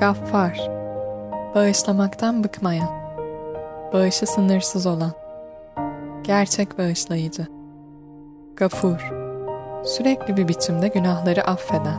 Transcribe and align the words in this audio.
Gaffar, 0.00 0.70
bağışlamaktan 1.54 2.44
bıkmayan, 2.44 2.88
bağışı 3.92 4.26
sınırsız 4.26 4.86
olan, 4.86 5.12
gerçek 6.22 6.78
bağışlayıcı. 6.78 7.46
Gafur, 8.56 9.12
sürekli 9.84 10.36
bir 10.36 10.48
biçimde 10.48 10.88
günahları 10.88 11.42
affeden. 11.44 11.98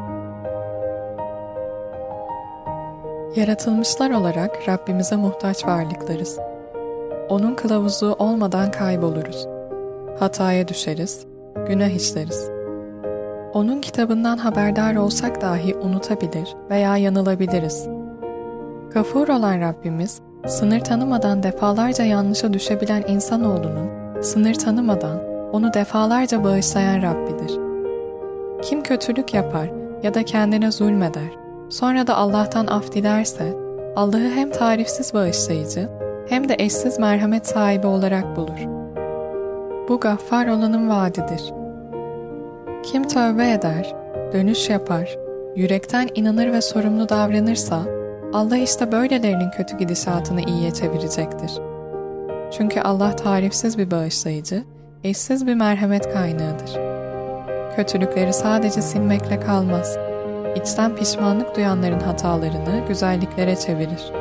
Yaratılmışlar 3.35 4.11
olarak 4.11 4.69
Rabbimize 4.69 5.15
muhtaç 5.15 5.65
varlıklarız. 5.65 6.39
Onun 7.29 7.55
kılavuzu 7.55 8.15
olmadan 8.19 8.71
kayboluruz. 8.71 9.47
Hataya 10.19 10.67
düşeriz, 10.67 11.25
günah 11.67 11.89
işleriz. 11.89 12.58
Onun 13.53 13.81
kitabından 13.81 14.37
haberdar 14.37 14.95
olsak 14.95 15.41
dahi 15.41 15.75
unutabilir 15.75 16.55
veya 16.69 16.97
yanılabiliriz. 16.97 17.87
Gafur 18.93 19.27
olan 19.27 19.61
Rabbimiz, 19.61 20.21
sınır 20.47 20.79
tanımadan 20.79 21.43
defalarca 21.43 22.03
yanlışa 22.03 22.53
düşebilen 22.53 23.03
insanoğlunun, 23.07 23.89
sınır 24.21 24.53
tanımadan 24.53 25.19
onu 25.51 25.73
defalarca 25.73 26.43
bağışlayan 26.43 27.01
Rabbidir. 27.01 27.59
Kim 28.61 28.83
kötülük 28.83 29.33
yapar 29.33 29.69
ya 30.03 30.13
da 30.13 30.25
kendine 30.25 30.71
zulmeder, 30.71 31.29
sonra 31.69 32.07
da 32.07 32.15
Allah'tan 32.15 32.67
af 32.67 32.91
dilerse, 32.91 33.57
Allah'ı 33.95 34.29
hem 34.35 34.51
tarifsiz 34.51 35.13
bağışlayıcı 35.13 35.89
hem 36.29 36.49
de 36.49 36.55
eşsiz 36.59 36.99
merhamet 36.99 37.47
sahibi 37.47 37.87
olarak 37.87 38.35
bulur. 38.35 38.59
Bu 39.89 39.99
gaffar 39.99 40.47
olanın 40.47 40.89
vaadidir. 40.89 41.58
Kim 42.91 43.03
tövbe 43.03 43.51
eder, 43.51 43.95
dönüş 44.33 44.69
yapar, 44.69 45.17
yürekten 45.55 46.09
inanır 46.15 46.51
ve 46.51 46.61
sorumlu 46.61 47.09
davranırsa, 47.09 47.81
Allah 48.33 48.57
işte 48.57 48.91
böylelerinin 48.91 49.49
kötü 49.49 49.77
gidişatını 49.77 50.41
iyiye 50.41 50.71
çevirecektir. 50.71 51.51
Çünkü 52.51 52.79
Allah 52.79 53.15
tarifsiz 53.15 53.77
bir 53.77 53.91
bağışlayıcı, 53.91 54.63
eşsiz 55.03 55.47
bir 55.47 55.53
merhamet 55.53 56.13
kaynağıdır. 56.13 56.79
Kötülükleri 57.75 58.33
sadece 58.33 58.81
silmekle 58.81 59.39
kalmaz, 59.39 59.97
içten 60.55 60.95
pişmanlık 60.95 61.55
duyanların 61.55 61.99
hatalarını 61.99 62.87
güzelliklere 62.87 63.55
çevirir. 63.55 64.11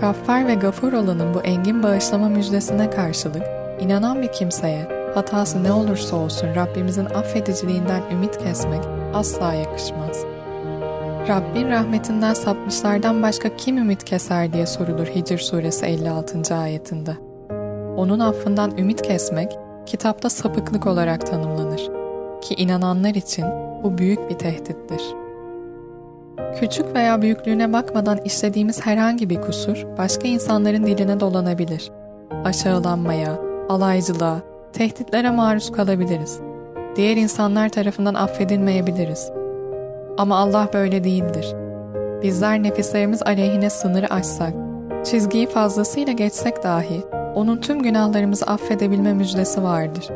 Gaffar 0.00 0.46
ve 0.46 0.54
gafur 0.54 0.92
olanın 0.92 1.34
bu 1.34 1.40
engin 1.40 1.82
bağışlama 1.82 2.28
müjdesine 2.28 2.90
karşılık, 2.90 3.42
inanan 3.80 4.22
bir 4.22 4.32
kimseye 4.32 5.01
hatası 5.14 5.64
ne 5.64 5.72
olursa 5.72 6.16
olsun 6.16 6.48
Rabbimizin 6.54 7.04
affediciliğinden 7.04 8.02
ümit 8.12 8.38
kesmek 8.38 8.80
asla 9.14 9.54
yakışmaz. 9.54 10.24
Rabbin 11.28 11.70
rahmetinden 11.70 12.34
sapmışlardan 12.34 13.22
başka 13.22 13.56
kim 13.56 13.78
ümit 13.78 14.04
keser 14.04 14.52
diye 14.52 14.66
sorulur 14.66 15.06
Hicr 15.06 15.38
suresi 15.38 15.86
56. 15.86 16.54
ayetinde. 16.54 17.16
Onun 17.96 18.20
affından 18.20 18.78
ümit 18.78 19.02
kesmek, 19.02 19.58
kitapta 19.86 20.30
sapıklık 20.30 20.86
olarak 20.86 21.26
tanımlanır. 21.26 21.90
Ki 22.40 22.54
inananlar 22.54 23.14
için 23.14 23.44
bu 23.82 23.98
büyük 23.98 24.30
bir 24.30 24.38
tehdittir. 24.38 25.02
Küçük 26.60 26.94
veya 26.94 27.22
büyüklüğüne 27.22 27.72
bakmadan 27.72 28.18
işlediğimiz 28.24 28.86
herhangi 28.86 29.30
bir 29.30 29.40
kusur 29.40 29.86
başka 29.98 30.28
insanların 30.28 30.86
diline 30.86 31.20
dolanabilir. 31.20 31.90
Aşağılanmaya, 32.44 33.38
alaycılığa, 33.68 34.51
tehditlere 34.72 35.30
maruz 35.30 35.72
kalabiliriz. 35.72 36.40
Diğer 36.96 37.16
insanlar 37.16 37.68
tarafından 37.68 38.14
affedilmeyebiliriz. 38.14 39.30
Ama 40.18 40.36
Allah 40.36 40.68
böyle 40.72 41.04
değildir. 41.04 41.54
Bizler 42.22 42.62
nefislerimiz 42.62 43.22
aleyhine 43.22 43.70
sınırı 43.70 44.06
aşsak, 44.14 44.54
çizgiyi 45.04 45.46
fazlasıyla 45.46 46.12
geçsek 46.12 46.62
dahi 46.62 47.02
onun 47.34 47.56
tüm 47.56 47.82
günahlarımızı 47.82 48.46
affedebilme 48.46 49.12
müjdesi 49.12 49.62
vardır. 49.62 50.08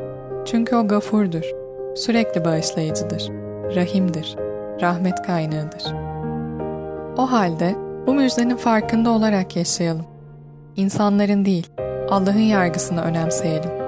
Çünkü 0.45 0.77
o 0.77 0.89
gafurdur, 0.89 1.53
sürekli 1.97 2.45
bağışlayıcıdır, 2.45 3.29
rahimdir, 3.77 4.37
rahmet 4.81 5.23
kaynağıdır. 5.23 5.85
O 7.19 7.33
halde 7.33 7.75
bu 8.07 8.15
müjdenin 8.15 8.57
farkında 8.57 9.11
olarak 9.11 9.57
yaşayalım. 9.57 10.07
İnsanların 10.77 11.45
değil, 11.45 11.67
Allah'ın 12.11 12.39
yargısını 12.39 13.03
önemseyelim. 13.03 13.86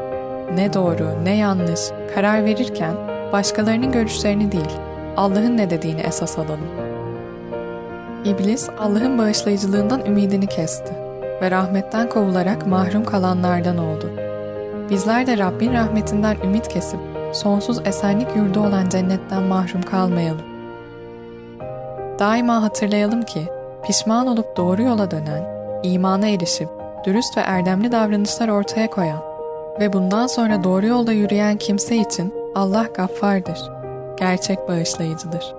Ne 0.55 0.73
doğru, 0.73 1.25
ne 1.25 1.37
yanlış 1.37 1.81
karar 2.15 2.45
verirken 2.45 2.95
başkalarının 3.33 3.93
görüşlerini 3.93 4.53
değil, 4.53 4.79
Allah'ın 5.17 5.57
ne 5.57 5.71
dediğini 5.71 6.01
esas 6.01 6.39
alalım. 6.39 6.69
İblis 8.25 8.69
Allah'ın 8.79 9.19
bağışlayıcılığından 9.19 10.07
ümidini 10.07 10.47
kesti 10.47 10.93
ve 11.43 11.51
rahmetten 11.51 12.09
kovularak 12.09 12.67
mahrum 12.67 13.05
kalanlardan 13.05 13.79
oldu. 13.79 14.11
Bizler 14.91 15.27
de 15.27 15.39
Rabbin 15.39 15.73
rahmetinden 15.73 16.37
ümit 16.45 16.69
kesip 16.69 17.01
sonsuz 17.33 17.81
esenlik 17.87 18.37
yurdu 18.37 18.61
olan 18.61 18.89
cennetten 18.89 19.43
mahrum 19.43 19.83
kalmayalım. 19.83 20.47
Daima 22.19 22.63
hatırlayalım 22.63 23.23
ki 23.23 23.49
pişman 23.87 24.27
olup 24.27 24.57
doğru 24.57 24.83
yola 24.83 25.11
dönen, 25.11 25.45
imana 25.83 26.29
erişip 26.29 26.69
dürüst 27.05 27.37
ve 27.37 27.41
erdemli 27.41 27.93
davranışlar 27.93 28.49
ortaya 28.49 28.91
koyan 28.91 29.28
ve 29.81 29.93
bundan 29.93 30.27
sonra 30.27 30.65
doğru 30.65 30.87
yolda 30.87 31.13
yürüyen 31.13 31.57
kimse 31.57 31.97
için 31.97 32.35
Allah 32.55 32.87
gaffardır, 32.95 33.71
gerçek 34.19 34.69
bağışlayıcıdır. 34.69 35.55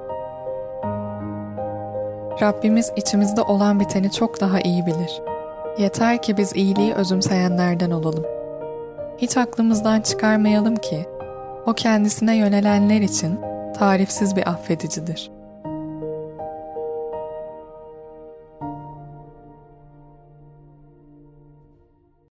Rabbimiz 2.42 2.92
içimizde 2.96 3.42
olan 3.42 3.80
biteni 3.80 4.12
çok 4.12 4.42
daha 4.42 4.60
iyi 4.60 4.86
bilir. 4.86 5.22
Yeter 5.78 6.22
ki 6.22 6.38
biz 6.38 6.56
iyiliği 6.56 6.94
özümseyenlerden 6.94 7.92
olalım. 7.92 8.26
Hiç 9.18 9.38
aklımızdan 9.38 10.02
çıkarmayalım 10.02 10.76
ki, 10.76 11.06
o 11.66 11.74
kendisine 11.74 12.38
yönelenler 12.38 13.02
için 13.02 13.40
tarifsiz 13.78 14.36
bir 14.36 14.50
affedicidir.'' 14.50 15.39